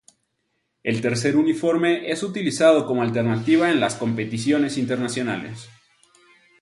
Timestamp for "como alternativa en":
2.87-3.79